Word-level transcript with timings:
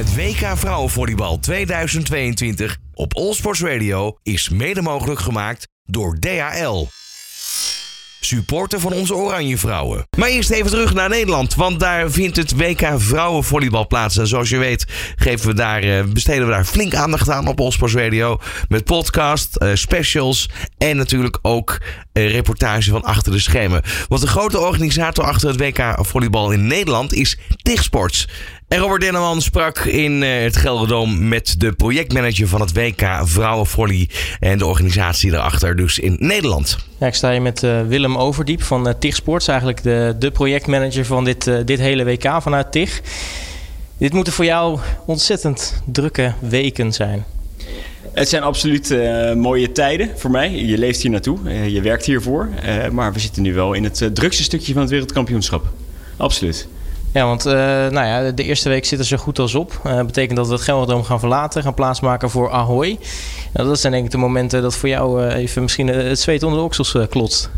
Het 0.00 0.14
WK 0.14 0.56
Vrouwenvolleybal 0.56 1.38
2022 1.38 2.76
op 2.94 3.16
Allsports 3.16 3.60
Radio 3.60 4.18
is 4.22 4.48
mede 4.48 4.82
mogelijk 4.82 5.20
gemaakt 5.20 5.68
door 5.84 6.18
DHL. 6.18 6.86
Supporter 8.20 8.80
van 8.80 8.92
onze 8.92 9.14
Oranje 9.14 9.58
Vrouwen. 9.58 10.06
Maar 10.18 10.28
eerst 10.28 10.50
even 10.50 10.70
terug 10.70 10.94
naar 10.94 11.08
Nederland, 11.08 11.54
want 11.54 11.80
daar 11.80 12.10
vindt 12.10 12.36
het 12.36 12.56
WK 12.56 12.88
Vrouwenvolleybal 12.96 13.86
plaats. 13.86 14.16
En 14.16 14.26
zoals 14.26 14.48
je 14.48 14.58
weet 14.58 14.84
geven 15.16 15.46
we 15.46 15.54
daar, 15.54 15.82
eh, 15.82 16.04
besteden 16.04 16.46
we 16.46 16.52
daar 16.52 16.64
flink 16.64 16.94
aandacht 16.94 17.30
aan 17.30 17.46
op 17.46 17.60
Allsports 17.60 17.94
Radio. 17.94 18.38
Met 18.68 18.84
podcast, 18.84 19.56
eh, 19.56 19.70
specials 19.74 20.48
en 20.78 20.96
natuurlijk 20.96 21.38
ook 21.42 21.78
uh, 22.12 22.30
reportage 22.30 22.90
van 22.90 23.02
achter 23.02 23.32
de 23.32 23.38
schermen. 23.38 23.82
Want 24.08 24.20
de 24.20 24.26
grote 24.26 24.58
organisator 24.58 25.24
achter 25.24 25.48
het 25.48 25.60
WK 25.60 25.94
Volleybal 26.06 26.50
in 26.50 26.66
Nederland 26.66 27.12
is 27.12 27.38
TIGSports. 27.62 28.28
En 28.68 28.78
Robert 28.78 29.00
Denneman 29.00 29.42
sprak 29.42 29.78
in 29.78 30.22
het 30.22 30.56
Gelderdoom 30.56 31.28
met 31.28 31.54
de 31.58 31.72
projectmanager 31.72 32.48
van 32.48 32.60
het 32.60 32.72
WK 32.72 33.20
Vrouwenvolley 33.22 34.08
en 34.38 34.58
de 34.58 34.66
organisatie 34.66 35.32
erachter, 35.32 35.76
dus 35.76 35.98
in 35.98 36.16
Nederland. 36.18 36.89
Ik 37.06 37.14
sta 37.14 37.30
hier 37.30 37.42
met 37.42 37.62
uh, 37.62 37.86
Willem 37.86 38.16
Overdiep 38.16 38.62
van 38.62 38.88
uh, 38.88 38.94
TIG 38.98 39.14
Sports, 39.14 39.48
eigenlijk 39.48 39.82
de, 39.82 40.14
de 40.18 40.30
projectmanager 40.30 41.04
van 41.04 41.24
dit, 41.24 41.50
dit 41.64 41.78
hele 41.78 42.04
WK 42.04 42.42
vanuit 42.42 42.72
TIG. 42.72 43.02
Dit 43.98 44.12
moeten 44.12 44.32
voor 44.32 44.44
jou 44.44 44.78
ontzettend 45.06 45.82
drukke 45.84 46.32
weken 46.38 46.92
zijn. 46.92 47.24
Het 48.12 48.28
zijn 48.28 48.42
absoluut 48.42 48.94
mooie 49.36 49.72
tijden 49.72 50.10
voor 50.16 50.30
mij. 50.30 50.50
Je 50.50 50.78
leeft 50.78 51.02
hier 51.02 51.10
naartoe, 51.10 51.38
je 51.70 51.80
werkt 51.80 52.04
hiervoor. 52.04 52.48
Maar 52.92 53.12
we 53.12 53.18
zitten 53.18 53.42
nu 53.42 53.54
wel 53.54 53.72
in 53.72 53.84
het 53.84 54.10
drukste 54.12 54.42
stukje 54.42 54.72
van 54.72 54.82
het 54.82 54.90
wereldkampioenschap. 54.90 55.66
Absoluut. 56.16 56.68
Ja, 57.12 57.24
want 57.26 57.46
uh, 57.46 57.52
nou 57.52 58.06
ja, 58.06 58.30
de 58.30 58.44
eerste 58.44 58.68
week 58.68 58.84
zit 58.84 58.98
er 58.98 59.04
zo 59.04 59.16
goed 59.16 59.38
als 59.38 59.54
op. 59.54 59.80
Dat 59.82 59.92
uh, 59.92 60.04
betekent 60.04 60.36
dat 60.36 60.46
we 60.46 60.52
het 60.52 60.62
Gelderdoom 60.62 61.04
gaan 61.04 61.18
verlaten, 61.18 61.62
gaan 61.62 61.74
plaatsmaken 61.74 62.30
voor 62.30 62.50
Ahoy. 62.50 62.98
Nou, 63.52 63.68
dat 63.68 63.80
zijn 63.80 63.92
denk 63.92 64.04
ik 64.04 64.10
de 64.10 64.18
momenten 64.18 64.62
dat 64.62 64.76
voor 64.76 64.88
jou 64.88 65.24
uh, 65.24 65.34
even 65.34 65.62
misschien 65.62 65.88
het 65.88 66.20
zweet 66.20 66.42
onder 66.42 66.58
de 66.58 66.64
oksels 66.64 66.96
klotst. 67.08 67.50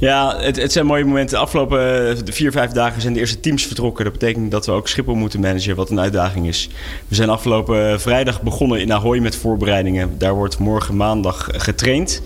Ja, 0.00 0.36
het, 0.38 0.56
het, 0.56 0.72
zijn 0.72 0.86
mooie 0.86 1.04
momenten. 1.04 1.36
De 1.36 1.42
afgelopen 1.42 2.16
vier, 2.32 2.52
vijf 2.52 2.70
dagen 2.70 3.00
zijn 3.00 3.12
de 3.12 3.20
eerste 3.20 3.40
teams 3.40 3.66
vertrokken. 3.66 4.04
Dat 4.04 4.12
betekent 4.12 4.50
dat 4.50 4.66
we 4.66 4.72
ook 4.72 4.88
Schiphol 4.88 5.14
moeten 5.14 5.40
managen, 5.40 5.76
wat 5.76 5.90
een 5.90 6.00
uitdaging 6.00 6.46
is. 6.46 6.68
We 7.08 7.14
zijn 7.14 7.28
afgelopen 7.28 8.00
vrijdag 8.00 8.42
begonnen 8.42 8.80
in 8.80 8.92
Ahoy 8.92 9.18
met 9.18 9.36
voorbereidingen. 9.36 10.18
Daar 10.18 10.34
wordt 10.34 10.58
morgen 10.58 10.96
maandag 10.96 11.48
getraind. 11.52 12.22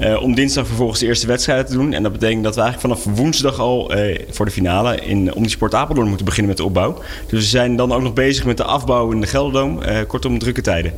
Uh, 0.00 0.22
om 0.22 0.34
dinsdag 0.34 0.66
vervolgens 0.66 1.00
de 1.00 1.06
eerste 1.06 1.26
wedstrijd 1.26 1.66
te 1.66 1.72
doen. 1.72 1.92
En 1.92 2.02
dat 2.02 2.12
betekent 2.12 2.44
dat 2.44 2.54
we 2.54 2.60
eigenlijk 2.60 3.00
vanaf 3.00 3.16
woensdag 3.18 3.58
al 3.58 3.96
uh, 3.96 4.18
voor 4.30 4.44
de 4.44 4.52
finale 4.52 4.96
in 4.96 5.34
Omnisport 5.34 5.74
Apeldoorn 5.74 6.08
moeten 6.08 6.26
beginnen 6.26 6.48
met 6.48 6.60
de 6.60 6.66
opbouw. 6.66 7.02
Dus 7.26 7.40
we 7.40 7.46
zijn 7.46 7.76
dan 7.76 7.92
ook 7.92 8.02
nog 8.02 8.12
bezig 8.12 8.44
met 8.44 8.56
de 8.56 8.64
afbouw 8.64 9.10
in 9.10 9.20
de 9.20 9.26
Gelderdoom. 9.26 9.82
Uh, 9.82 9.98
kortom, 10.06 10.38
drukke 10.38 10.60
tijden. 10.60 10.92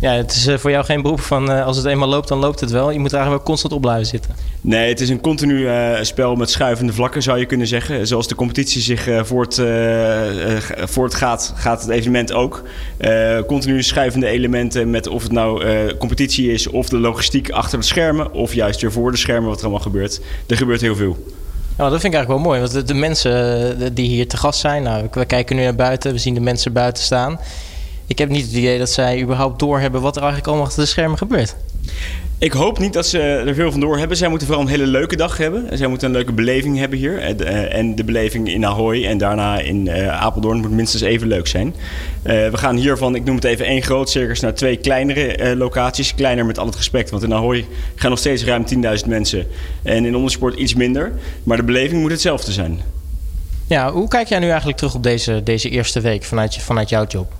Ja, 0.00 0.12
het 0.12 0.30
is 0.30 0.60
voor 0.60 0.70
jou 0.70 0.84
geen 0.84 1.02
beroep 1.02 1.20
van 1.20 1.64
als 1.64 1.76
het 1.76 1.86
eenmaal 1.86 2.08
loopt, 2.08 2.28
dan 2.28 2.38
loopt 2.38 2.60
het 2.60 2.70
wel. 2.70 2.90
Je 2.90 2.98
moet 2.98 3.12
er 3.12 3.16
eigenlijk 3.18 3.44
wel 3.44 3.54
constant 3.54 3.72
op 3.72 3.80
blijven 3.80 4.06
zitten. 4.06 4.34
Nee, 4.60 4.88
het 4.88 5.00
is 5.00 5.08
een 5.08 5.20
continu 5.20 5.70
uh, 5.70 6.02
spel 6.02 6.34
met 6.34 6.50
schuivende 6.50 6.92
vlakken, 6.92 7.22
zou 7.22 7.38
je 7.38 7.46
kunnen 7.46 7.66
zeggen. 7.66 8.06
Zoals 8.06 8.28
de 8.28 8.34
competitie 8.34 8.82
zich 8.82 9.08
uh, 9.08 9.24
voort, 9.24 9.58
uh, 9.58 10.56
voortgaat, 10.84 11.52
gaat 11.56 11.80
het 11.80 11.90
evenement 11.90 12.32
ook. 12.32 12.62
continu 13.46 13.82
schuivende 13.82 14.26
elementen 14.26 14.90
met 14.90 15.06
of 15.08 15.22
het 15.22 15.32
nou 15.32 15.62
competitie 15.96 16.52
is 16.52 16.66
of 16.68 16.88
de 16.88 16.98
logistiek 16.98 17.50
achter 17.50 17.78
de 17.78 17.84
schermen... 17.84 18.32
of 18.32 18.54
juist 18.54 18.80
weer 18.80 18.92
voor 18.92 19.10
de 19.10 19.16
schermen 19.16 19.48
wat 19.48 19.58
er 19.58 19.64
allemaal 19.64 19.82
gebeurt. 19.82 20.20
Er 20.46 20.56
gebeurt 20.56 20.80
heel 20.80 20.96
veel. 20.96 21.16
Ja, 21.78 21.88
dat 21.88 22.00
vind 22.00 22.14
ik 22.14 22.18
eigenlijk 22.18 22.28
wel 22.28 22.38
mooi. 22.38 22.60
Want 22.60 22.72
de, 22.72 22.82
de 22.82 22.94
mensen 22.94 23.94
die 23.94 24.08
hier 24.08 24.28
te 24.28 24.36
gast 24.36 24.60
zijn... 24.60 24.82
Nou, 24.82 25.08
we 25.10 25.24
kijken 25.24 25.56
nu 25.56 25.62
naar 25.62 25.74
buiten, 25.74 26.12
we 26.12 26.18
zien 26.18 26.34
de 26.34 26.40
mensen 26.40 26.72
buiten 26.72 27.02
staan... 27.02 27.38
Ik 28.08 28.18
heb 28.18 28.28
niet 28.28 28.46
het 28.46 28.54
idee 28.54 28.78
dat 28.78 28.90
zij 28.90 29.22
überhaupt 29.22 29.58
doorhebben 29.58 30.00
wat 30.00 30.14
er 30.16 30.22
eigenlijk 30.22 30.48
allemaal 30.48 30.66
achter 30.66 30.82
de 30.82 30.88
schermen 30.88 31.18
gebeurt. 31.18 31.56
Ik 32.38 32.52
hoop 32.52 32.78
niet 32.78 32.92
dat 32.92 33.06
ze 33.06 33.20
er 33.20 33.54
veel 33.54 33.70
van 33.70 33.80
door 33.80 33.98
hebben. 33.98 34.16
Zij 34.16 34.28
moeten 34.28 34.46
vooral 34.46 34.64
een 34.64 34.70
hele 34.70 34.86
leuke 34.86 35.16
dag 35.16 35.36
hebben. 35.36 35.78
Zij 35.78 35.86
moeten 35.86 36.06
een 36.08 36.14
leuke 36.14 36.32
beleving 36.32 36.78
hebben 36.78 36.98
hier. 36.98 37.18
En 37.68 37.94
de 37.94 38.04
beleving 38.04 38.48
in 38.48 38.66
Ahoy 38.66 39.04
en 39.04 39.18
daarna 39.18 39.58
in 39.58 39.90
Apeldoorn 40.10 40.60
moet 40.60 40.70
minstens 40.70 41.02
even 41.02 41.28
leuk 41.28 41.46
zijn. 41.46 41.74
We 42.22 42.50
gaan 42.52 42.76
hiervan, 42.76 43.14
ik 43.14 43.24
noem 43.24 43.34
het 43.34 43.44
even 43.44 43.66
één 43.66 43.82
groot 43.82 44.10
circus, 44.10 44.40
naar 44.40 44.54
twee 44.54 44.76
kleinere 44.76 45.56
locaties. 45.56 46.14
Kleiner 46.14 46.46
met 46.46 46.58
al 46.58 46.66
het 46.66 46.76
respect, 46.76 47.10
want 47.10 47.22
in 47.22 47.34
Ahoy 47.34 47.66
gaan 47.94 48.10
nog 48.10 48.18
steeds 48.18 48.44
ruim 48.44 48.64
10.000 49.02 49.08
mensen. 49.08 49.46
En 49.82 50.04
in 50.04 50.16
ondersport 50.16 50.54
iets 50.58 50.74
minder. 50.74 51.12
Maar 51.42 51.56
de 51.56 51.62
beleving 51.62 52.00
moet 52.00 52.10
hetzelfde 52.10 52.52
zijn. 52.52 52.80
Ja, 53.66 53.92
hoe 53.92 54.08
kijk 54.08 54.28
jij 54.28 54.38
nu 54.38 54.48
eigenlijk 54.48 54.78
terug 54.78 54.94
op 54.94 55.02
deze, 55.02 55.42
deze 55.42 55.68
eerste 55.68 56.00
week 56.00 56.24
vanuit, 56.24 56.56
vanuit 56.56 56.88
jouw 56.88 57.06
job? 57.06 57.32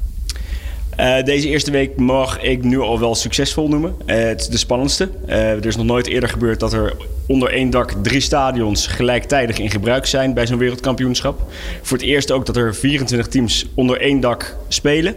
Uh, 1.00 1.22
deze 1.24 1.48
eerste 1.48 1.70
week 1.70 1.96
mag 1.96 2.40
ik 2.42 2.64
nu 2.64 2.80
al 2.80 2.98
wel 3.00 3.14
succesvol 3.14 3.68
noemen. 3.68 3.94
Uh, 4.06 4.16
het 4.16 4.40
is 4.40 4.48
de 4.48 4.56
spannendste. 4.56 5.08
Uh, 5.28 5.50
er 5.50 5.66
is 5.66 5.76
nog 5.76 5.86
nooit 5.86 6.06
eerder 6.06 6.28
gebeurd 6.28 6.60
dat 6.60 6.72
er 6.72 6.96
onder 7.26 7.52
één 7.52 7.70
dak 7.70 7.92
drie 8.02 8.20
stadions 8.20 8.86
gelijktijdig 8.86 9.58
in 9.58 9.70
gebruik 9.70 10.06
zijn 10.06 10.34
bij 10.34 10.46
zo'n 10.46 10.58
wereldkampioenschap. 10.58 11.52
Voor 11.82 11.96
het 11.96 12.06
eerst 12.06 12.30
ook 12.30 12.46
dat 12.46 12.56
er 12.56 12.74
24 12.74 13.28
teams 13.28 13.66
onder 13.74 14.00
één 14.00 14.20
dak 14.20 14.56
spelen. 14.68 15.14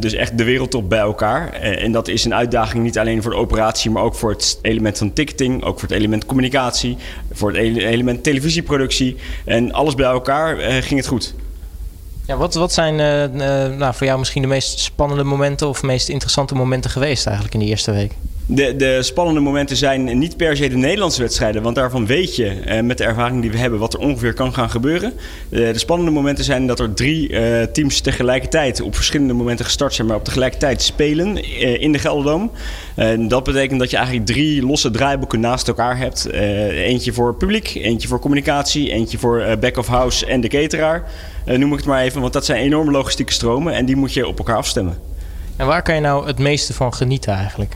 dus 0.00 0.12
echt 0.12 0.38
de 0.38 0.44
wereldtop 0.44 0.88
bij 0.88 0.98
elkaar. 0.98 1.52
en 1.52 1.92
dat 1.92 2.08
is 2.08 2.24
een 2.24 2.34
uitdaging 2.34 2.82
niet 2.82 2.98
alleen 2.98 3.22
voor 3.22 3.30
de 3.30 3.36
operatie, 3.36 3.90
maar 3.90 4.02
ook 4.02 4.14
voor 4.14 4.30
het 4.30 4.58
element 4.62 4.98
van 4.98 5.12
ticketing, 5.12 5.64
ook 5.64 5.80
voor 5.80 5.88
het 5.88 5.98
element 5.98 6.26
communicatie, 6.26 6.96
voor 7.32 7.52
het 7.52 7.58
element 7.76 8.22
televisieproductie. 8.22 9.16
En 9.44 9.72
alles 9.72 9.94
bij 9.94 10.06
elkaar 10.06 10.56
ging 10.56 11.00
het 11.00 11.08
goed. 11.08 11.34
Ja, 12.28 12.36
wat, 12.36 12.54
wat 12.54 12.72
zijn 12.72 12.98
uh, 12.98 13.22
uh, 13.22 13.76
nou, 13.76 13.94
voor 13.94 14.06
jou 14.06 14.18
misschien 14.18 14.42
de 14.42 14.48
meest 14.48 14.78
spannende 14.78 15.24
momenten 15.24 15.68
of 15.68 15.82
meest 15.82 16.08
interessante 16.08 16.54
momenten 16.54 16.90
geweest 16.90 17.26
eigenlijk 17.26 17.54
in 17.54 17.60
die 17.60 17.68
eerste 17.68 17.92
week? 17.92 18.12
De, 18.50 18.76
de, 18.76 19.02
spannende 19.02 19.40
momenten 19.40 19.76
zijn 19.76 20.18
niet 20.18 20.36
per 20.36 20.56
se 20.56 20.68
de 20.68 20.76
Nederlandse 20.76 21.20
wedstrijden, 21.20 21.62
want 21.62 21.74
daarvan 21.74 22.06
weet 22.06 22.36
je 22.36 22.60
uh, 22.66 22.80
met 22.80 22.98
de 22.98 23.04
ervaring 23.04 23.40
die 23.40 23.50
we 23.50 23.58
hebben 23.58 23.78
wat 23.78 23.94
er 23.94 24.00
ongeveer 24.00 24.34
kan 24.34 24.54
gaan 24.54 24.70
gebeuren. 24.70 25.12
de 25.48 25.78
spannende 25.78 26.10
momenten 26.10 26.44
zijn 26.44 26.66
dat 26.66 26.80
er 26.80 26.94
drie 26.94 27.30
teams 27.72 28.00
tegelijkertijd 28.00 28.80
op 28.80 28.94
verschillende 28.94 29.32
momenten 29.32 29.64
gestart 29.64 29.94
zijn, 29.94 30.06
maar 30.06 30.16
op 30.16 30.24
tegelijkertijd 30.24 30.82
spelen 30.82 31.36
in 31.80 31.92
de 31.92 31.98
Gelderdoom. 31.98 32.50
dat 33.28 33.44
betekent 33.44 33.80
dat 33.80 33.90
je 33.90 33.96
eigenlijk 33.96 34.26
drie 34.26 34.66
losse 34.66 34.90
draaiboeken 34.90 35.40
naast 35.40 35.68
elkaar 35.68 35.98
hebt. 35.98 36.30
eentje 36.32 37.12
voor 37.12 37.34
publiek, 37.34 37.74
eentje 37.74 38.08
voor 38.08 38.18
communicatie, 38.18 38.90
eentje 38.90 39.18
voor 39.18 39.56
back 39.60 39.76
of 39.76 39.86
house 39.86 40.26
en 40.26 40.40
de 40.40 40.48
cateraar. 40.48 41.04
noem 41.44 41.70
ik 41.70 41.76
het 41.76 41.86
maar 41.86 42.02
even, 42.02 42.20
want 42.20 42.32
dat 42.32 42.44
zijn 42.44 42.62
enorme 42.62 42.90
logistieke 42.90 43.32
stromen 43.32 43.72
en 43.72 43.84
die 43.84 43.96
moet 43.96 44.12
je 44.12 44.26
op 44.26 44.38
elkaar 44.38 44.56
afstemmen. 44.56 44.98
En 45.56 45.66
waar 45.66 45.82
kan 45.82 45.94
je 45.94 46.00
nou 46.00 46.26
het 46.26 46.38
meeste 46.38 46.74
van 46.74 46.94
genieten 46.94 47.32
eigenlijk? 47.32 47.74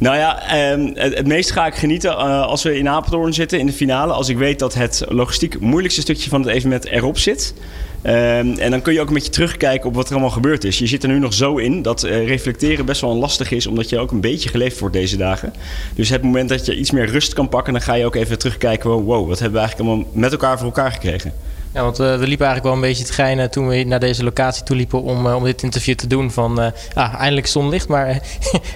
Nou 0.00 0.16
ja, 0.16 0.38
het, 0.42 1.14
het, 1.14 1.26
meest 1.26 1.50
ga 1.50 1.66
ik 1.66 1.74
genieten 1.74 2.10
uh, 2.10 2.46
als 2.46 2.62
we 2.62 2.78
in 2.78 2.88
Apeldoorn 2.88 3.34
zitten 3.34 3.58
in 3.58 3.66
de 3.66 3.72
finale. 3.72 4.12
Als 4.12 4.28
ik 4.28 4.38
weet 4.38 4.58
dat 4.58 4.74
het 4.74 5.04
logistiek 5.08 5.60
moeilijkste 5.60 6.00
stukje 6.00 6.30
van 6.30 6.40
het 6.40 6.50
evenement 6.50 6.86
erop 6.86 7.18
zit. 7.18 7.54
Um, 8.02 8.12
en 8.58 8.70
dan 8.70 8.82
kun 8.82 8.92
je 8.92 9.00
ook 9.00 9.08
een 9.08 9.14
beetje 9.14 9.30
terugkijken 9.30 9.88
op 9.88 9.94
wat 9.94 10.06
er 10.06 10.12
allemaal 10.12 10.30
gebeurd 10.30 10.64
is. 10.64 10.78
Je 10.78 10.86
zit 10.86 11.02
er 11.02 11.08
nu 11.08 11.18
nog 11.18 11.34
zo 11.34 11.56
in 11.56 11.82
dat 11.82 12.04
uh, 12.04 12.26
reflecteren 12.26 12.84
best 12.84 13.00
wel 13.00 13.16
lastig 13.16 13.50
is, 13.50 13.66
omdat 13.66 13.88
je 13.88 13.98
ook 13.98 14.10
een 14.10 14.20
beetje 14.20 14.48
geleefd 14.48 14.78
wordt 14.78 14.94
deze 14.94 15.16
dagen. 15.16 15.52
Dus 15.94 16.08
het 16.08 16.22
moment 16.22 16.48
dat 16.48 16.66
je 16.66 16.76
iets 16.76 16.90
meer 16.90 17.06
rust 17.06 17.32
kan 17.32 17.48
pakken, 17.48 17.72
dan 17.72 17.82
ga 17.82 17.94
je 17.94 18.04
ook 18.04 18.14
even 18.14 18.38
terugkijken. 18.38 18.90
Wow, 18.90 19.28
wat 19.28 19.38
hebben 19.38 19.60
we 19.60 19.66
eigenlijk 19.66 19.88
allemaal 19.90 20.12
met 20.12 20.32
elkaar 20.32 20.56
voor 20.56 20.66
elkaar 20.66 20.92
gekregen? 20.92 21.32
Ja, 21.74 21.82
want 21.82 22.00
uh, 22.00 22.06
we 22.06 22.26
liepen 22.26 22.46
eigenlijk 22.46 22.62
wel 22.62 22.72
een 22.72 22.80
beetje 22.80 23.04
te 23.04 23.12
geinen 23.12 23.50
toen 23.50 23.68
we 23.68 23.84
naar 23.84 24.00
deze 24.00 24.24
locatie 24.24 24.62
toe 24.62 24.76
liepen 24.76 25.02
om, 25.02 25.26
uh, 25.26 25.36
om 25.36 25.44
dit 25.44 25.62
interview 25.62 25.94
te 25.94 26.06
doen. 26.06 26.30
Van, 26.30 26.60
uh, 26.60 26.66
ah, 26.94 27.14
eindelijk 27.14 27.46
zonlicht, 27.46 27.88
maar 27.88 28.06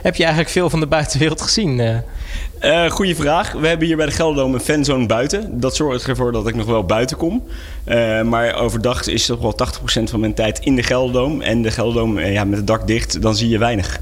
heb 0.02 0.16
je 0.16 0.22
eigenlijk 0.22 0.52
veel 0.52 0.70
van 0.70 0.80
de 0.80 0.86
buitenwereld 0.86 1.40
gezien? 1.40 2.02
goeie 2.88 3.16
vraag. 3.16 3.52
We 3.52 3.66
hebben 3.66 3.86
hier 3.86 3.96
bij 3.96 4.06
de 4.06 4.12
Gelderdoom 4.12 4.54
een 4.54 4.60
fanzone 4.60 5.06
buiten. 5.06 5.60
Dat 5.60 5.76
zorgt 5.76 6.06
ervoor 6.06 6.32
dat 6.32 6.48
ik 6.48 6.54
nog 6.54 6.66
wel 6.66 6.84
buiten 6.84 7.16
kom. 7.16 7.42
maar 8.24 8.54
overdag 8.54 9.06
is 9.06 9.26
toch 9.26 9.40
wel 9.40 9.56
80% 10.00 10.02
van 10.04 10.20
mijn 10.20 10.34
tijd 10.34 10.58
in 10.58 10.76
de 10.76 10.82
Gelderdoom. 10.82 11.40
En 11.40 11.62
de 11.62 11.70
Gelderdoom 11.70 12.20
ja, 12.20 12.44
met 12.44 12.58
het 12.58 12.66
dak 12.66 12.86
dicht, 12.86 13.22
dan 13.22 13.36
zie 13.36 13.48
je 13.48 13.58
weinig. 13.58 14.00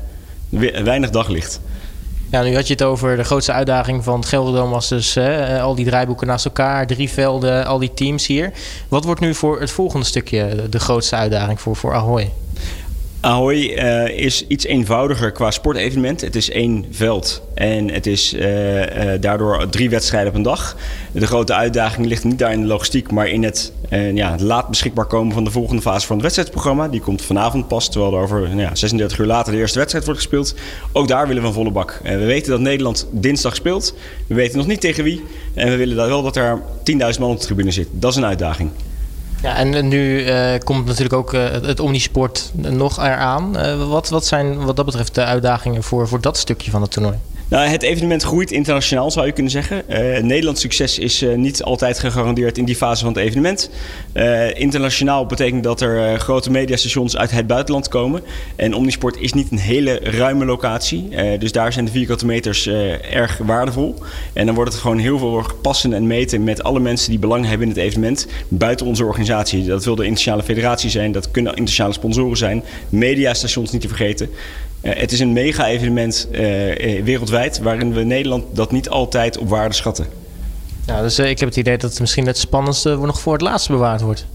weinig 0.85 1.11
daglicht. 1.11 1.61
Ja, 2.33 2.43
nu 2.43 2.55
had 2.55 2.67
je 2.67 2.73
het 2.73 2.83
over 2.83 3.17
de 3.17 3.25
grootste 3.25 3.53
uitdaging 3.53 4.05
van 4.05 4.19
het 4.19 4.29
Gelderdoom 4.29 4.71
was 4.71 4.89
dus 4.89 5.15
hè, 5.15 5.61
al 5.61 5.75
die 5.75 5.85
draaiboeken 5.85 6.27
naast 6.27 6.45
elkaar, 6.45 6.87
drie 6.87 7.11
velden, 7.11 7.67
al 7.67 7.79
die 7.79 7.95
teams 7.95 8.27
hier. 8.27 8.53
Wat 8.89 9.05
wordt 9.05 9.21
nu 9.21 9.35
voor 9.35 9.61
het 9.61 9.71
volgende 9.71 10.07
stukje 10.07 10.69
de 10.71 10.81
grootste 10.81 11.17
uitdaging 11.17 11.61
voor, 11.61 11.77
voor 11.77 11.95
Ahoy? 11.95 12.31
Ahoy 13.23 13.57
uh, 13.57 14.09
is 14.09 14.47
iets 14.47 14.65
eenvoudiger 14.65 15.33
qua 15.33 15.51
sportevenement. 15.51 16.21
Het 16.21 16.37
is 16.37 16.51
één 16.51 16.85
veld 16.91 17.43
en 17.55 17.91
het 17.91 18.07
is 18.07 18.35
uh, 18.35 18.81
uh, 18.81 19.21
daardoor 19.21 19.69
drie 19.69 19.91
wedstrijden 19.91 20.29
op 20.29 20.35
een 20.35 20.43
dag. 20.43 20.77
De 21.13 21.27
grote 21.27 21.55
uitdaging 21.55 22.07
ligt 22.07 22.25
niet 22.25 22.39
daar 22.39 22.53
in 22.53 22.61
de 22.61 22.67
logistiek, 22.67 23.11
maar 23.11 23.29
in 23.29 23.43
het 23.43 23.73
ja, 24.15 24.37
laat 24.39 24.69
beschikbaar 24.69 25.07
komen 25.07 25.35
van 25.35 25.45
de 25.45 25.51
volgende 25.51 25.83
fase 25.83 26.07
van 26.07 26.15
het 26.15 26.25
wedstrijdprogramma. 26.25 26.89
Die 26.89 27.01
komt 27.01 27.23
vanavond 27.23 27.69
pas, 27.69 27.91
terwijl 27.91 28.13
er 28.13 28.23
over 28.23 28.41
nou 28.41 28.61
ja, 28.61 28.75
36 28.75 29.19
uur 29.19 29.27
later 29.27 29.53
de 29.53 29.59
eerste 29.59 29.79
wedstrijd 29.79 30.05
wordt 30.05 30.21
gespeeld. 30.21 30.55
Ook 30.93 31.09
daar 31.09 31.27
willen 31.27 31.43
we 31.43 31.49
een 31.49 31.55
volle 31.55 31.71
bak. 31.71 32.01
we 32.03 32.25
weten 32.25 32.51
dat 32.51 32.61
Nederland 32.61 33.07
dinsdag 33.11 33.55
speelt. 33.55 33.95
We 34.27 34.35
weten 34.35 34.59
nog 34.59 34.67
niet 34.67 34.81
tegen 34.81 35.05
wie. 35.05 35.23
En 35.55 35.69
we 35.69 35.77
willen 35.77 35.97
wel 35.97 36.23
dat 36.23 36.37
er 36.37 36.61
10.000 37.15 37.21
man 37.21 37.31
op 37.31 37.41
de 37.41 37.45
tribune 37.47 37.71
zit. 37.71 37.89
Dat 37.91 38.11
is 38.11 38.17
een 38.17 38.25
uitdaging. 38.25 38.71
Ja, 39.43 39.57
en 39.57 39.89
nu 39.89 40.25
uh, 40.25 40.59
komt 40.65 40.87
natuurlijk 40.87 41.13
ook 41.13 41.35
uh, 41.35 41.51
het 41.51 41.81
Omnisport 41.81 42.51
nog 42.55 42.99
eraan. 42.99 43.57
Uh, 43.57 43.89
wat, 43.89 44.09
wat 44.09 44.27
zijn 44.27 44.65
wat 44.65 44.77
dat 44.77 44.85
betreft 44.85 45.15
de 45.15 45.25
uitdagingen 45.25 45.83
voor, 45.83 46.09
voor 46.09 46.21
dat 46.21 46.37
stukje 46.37 46.71
van 46.71 46.83
het 46.83 46.91
toernooi? 46.91 47.17
Nou, 47.53 47.67
het 47.67 47.83
evenement 47.83 48.23
groeit 48.23 48.51
internationaal, 48.51 49.11
zou 49.11 49.27
je 49.27 49.33
kunnen 49.33 49.53
zeggen. 49.53 49.83
Uh, 49.89 49.97
Nederlands 50.23 50.61
succes 50.61 50.99
is 50.99 51.23
uh, 51.23 51.35
niet 51.35 51.63
altijd 51.63 51.99
gegarandeerd 51.99 52.59
in 52.59 52.65
die 52.65 52.77
fase 52.77 53.05
van 53.05 53.13
het 53.13 53.23
evenement. 53.23 53.71
Uh, 54.15 54.59
internationaal 54.59 55.27
betekent 55.27 55.63
dat 55.63 55.81
er 55.81 56.21
grote 56.21 56.51
mediastations 56.51 57.17
uit 57.17 57.31
het 57.31 57.47
buitenland 57.47 57.89
komen. 57.89 58.23
En 58.57 58.75
Omnisport 58.75 59.17
is 59.17 59.33
niet 59.33 59.51
een 59.51 59.59
hele 59.59 59.99
ruime 60.03 60.45
locatie. 60.45 61.09
dus 61.39 61.53
daar 61.53 61.73
zijn 61.73 61.85
de 61.85 61.91
vierkante 61.91 62.27
meters 62.27 62.67
erg 63.11 63.39
waardevol. 63.39 63.95
En 64.33 64.47
dan 64.47 64.55
wordt 64.55 64.73
het 64.73 64.81
gewoon 64.81 64.99
heel 64.99 65.19
veel 65.19 65.45
passen 65.63 65.93
en 65.93 66.07
meten 66.07 66.45
met 66.45 66.63
alle 66.63 66.81
mensen 66.81 67.11
die 67.11 67.19
belang 67.19 67.47
hebben 67.47 67.69
in 67.69 67.73
het 67.73 67.83
evenement. 67.83 68.27
Buiten 68.49 68.87
onze 68.87 69.05
organisatie. 69.05 69.65
Dat 69.65 69.85
wil 69.85 69.95
de 69.95 70.03
internationale 70.03 70.43
federatie 70.43 70.91
zijn, 70.91 71.13
dat 71.13 71.31
kunnen 71.31 71.53
internationale 71.53 71.95
sponsoren 71.95 72.37
zijn. 72.37 72.63
Mediastations 72.89 73.71
niet 73.71 73.81
te 73.81 73.89
vergeten. 73.89 74.31
Uh, 74.83 74.93
het 74.95 75.13
is 75.13 75.21
een 75.21 75.33
mega-evenement 75.33 76.29
uh, 76.31 76.39
wereldwijd 77.03 77.59
waarin 77.59 77.93
we 77.93 78.03
Nederland 78.03 78.45
dat 78.57 78.73
niet 78.73 78.89
altijd 78.89 79.39
op 79.39 79.49
waarde 79.49 79.75
schatten. 79.75 80.07
Nou, 80.87 81.03
dus 81.03 81.19
ik 81.19 81.39
heb 81.39 81.49
het 81.49 81.59
idee 81.59 81.79
dat 81.79 81.91
het 81.91 82.01
misschien 82.01 82.27
het 82.27 82.39
spannendste 82.39 82.97
nog 82.97 83.21
voor 83.21 83.33
het 83.33 83.43
laatste 83.43 83.73
bewaard 83.73 84.01
wordt. 84.01 84.27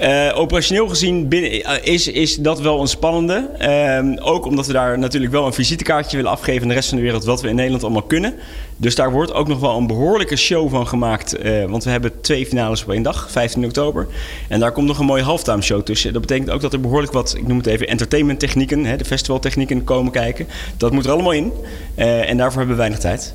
Uh, 0.00 0.30
operationeel 0.34 0.88
gezien 0.88 1.28
binnen, 1.28 1.54
uh, 1.54 1.72
is, 1.82 2.08
is 2.08 2.36
dat 2.36 2.60
wel 2.60 2.80
een 2.80 2.88
spannende. 2.88 3.50
Uh, 3.60 4.26
ook 4.26 4.46
omdat 4.46 4.66
we 4.66 4.72
daar 4.72 4.98
natuurlijk 4.98 5.32
wel 5.32 5.46
een 5.46 5.52
visitekaartje 5.52 6.16
willen 6.16 6.30
afgeven 6.30 6.62
aan 6.62 6.68
de 6.68 6.74
rest 6.74 6.88
van 6.88 6.98
de 6.98 7.04
wereld, 7.04 7.24
wat 7.24 7.40
we 7.40 7.48
in 7.48 7.54
Nederland 7.54 7.82
allemaal 7.82 8.02
kunnen. 8.02 8.34
Dus 8.76 8.94
daar 8.94 9.12
wordt 9.12 9.32
ook 9.32 9.48
nog 9.48 9.60
wel 9.60 9.76
een 9.76 9.86
behoorlijke 9.86 10.36
show 10.36 10.70
van 10.70 10.86
gemaakt. 10.86 11.44
Uh, 11.44 11.64
want 11.64 11.84
we 11.84 11.90
hebben 11.90 12.20
twee 12.20 12.46
finales 12.46 12.82
op 12.82 12.90
één 12.90 13.02
dag, 13.02 13.30
15 13.30 13.64
oktober. 13.64 14.06
En 14.48 14.60
daar 14.60 14.72
komt 14.72 14.86
nog 14.86 14.98
een 14.98 15.06
mooie 15.06 15.22
halftime 15.22 15.62
show 15.62 15.82
tussen. 15.82 16.12
Dat 16.12 16.20
betekent 16.20 16.50
ook 16.50 16.60
dat 16.60 16.72
er 16.72 16.80
behoorlijk 16.80 17.12
wat, 17.12 17.34
ik 17.36 17.46
noem 17.46 17.56
het 17.56 17.66
even, 17.66 17.88
entertainment 17.88 18.40
technieken, 18.40 18.84
hè, 18.84 18.96
de 18.96 19.04
festivaltechnieken 19.04 19.84
komen 19.84 20.12
kijken. 20.12 20.46
Dat 20.76 20.92
moet 20.92 21.04
er 21.04 21.12
allemaal 21.12 21.32
in. 21.32 21.52
en 21.94 22.36
daarvoor 22.36 22.58
hebben 22.58 22.76
we 22.76 22.82
weinig 22.82 22.98
tijd. 22.98 23.34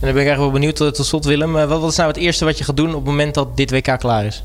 En 0.00 0.06
dan 0.06 0.12
ben 0.12 0.22
ik 0.22 0.28
eigenlijk 0.28 0.38
wel 0.38 0.50
benieuwd 0.50 0.76
tot 0.76 1.06
slot, 1.06 1.24
Willem. 1.24 1.52
wat, 1.52 1.80
wat 1.80 1.90
is 1.90 1.96
nou 1.96 2.08
het 2.08 2.18
eerste 2.18 2.44
wat 2.44 2.58
je 2.58 2.64
gaat 2.64 2.76
doen 2.76 2.88
op 2.88 2.94
het 2.94 3.04
moment 3.04 3.34
dat 3.34 3.56
dit 3.56 3.70
WK 3.70 3.98
klaar 3.98 4.24
is? 4.24 4.44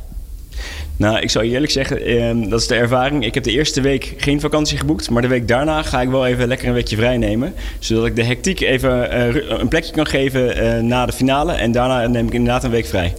Nou, 1.02 1.20
ik 1.20 1.30
zou 1.30 1.46
je 1.46 1.52
eerlijk 1.52 1.72
zeggen, 1.72 2.02
eh, 2.02 2.50
dat 2.50 2.60
is 2.60 2.68
de 2.68 2.76
ervaring. 2.76 3.26
Ik 3.26 3.34
heb 3.34 3.44
de 3.44 3.52
eerste 3.52 3.82
week 3.82 4.14
geen 4.18 4.40
vakantie 4.40 4.78
geboekt, 4.78 5.10
maar 5.10 5.22
de 5.22 5.28
week 5.28 5.48
daarna 5.48 5.84
ga 5.84 6.02
ik 6.02 6.10
wel 6.10 6.26
even 6.26 6.48
lekker 6.48 6.68
een 6.68 6.74
weekje 6.74 6.96
vrij 6.96 7.18
nemen. 7.18 7.54
Zodat 7.80 8.06
ik 8.06 8.16
de 8.16 8.24
hectiek 8.24 8.60
even 8.60 9.18
uh, 9.18 9.60
een 9.60 9.68
plekje 9.68 9.92
kan 9.92 10.06
geven 10.06 10.64
uh, 10.64 10.80
na 10.80 11.06
de 11.06 11.12
finale. 11.12 11.54
En 11.54 11.72
daarna 11.72 12.08
neem 12.08 12.28
ik 12.28 12.34
inderdaad 12.34 12.64
een 12.64 12.72
week 12.72 12.86
vrij. 12.86 13.14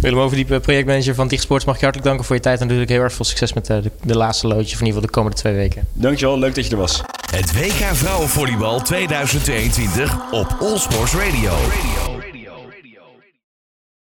Willem 0.00 0.18
Overdiep, 0.18 0.58
projectmanager 0.62 1.14
van 1.14 1.30
Sports, 1.30 1.64
mag 1.64 1.74
ik 1.74 1.80
je 1.80 1.86
hartelijk 1.86 2.04
danken 2.04 2.24
voor 2.24 2.36
je 2.36 2.42
tijd. 2.42 2.60
En 2.60 2.64
natuurlijk 2.64 2.90
heel 2.90 3.02
erg 3.02 3.12
veel 3.12 3.24
succes 3.24 3.52
met 3.52 3.66
de, 3.66 3.82
de 4.02 4.16
laatste 4.16 4.46
loodje, 4.46 4.76
van 4.76 4.86
in 4.86 4.94
ieder 4.94 5.02
geval 5.02 5.06
de 5.06 5.10
komende 5.10 5.36
twee 5.36 5.54
weken. 5.54 5.86
Dankjewel, 5.92 6.38
leuk 6.38 6.54
dat 6.54 6.64
je 6.64 6.70
er 6.70 6.76
was. 6.76 7.02
Het 7.30 7.52
WK 7.52 7.94
Vrouwenvolleybal 7.94 8.80
2022 8.80 10.16
op 10.30 10.56
All 10.60 10.78
Sports 10.78 11.14
Radio. 11.14 11.50
Radio. 11.50 12.17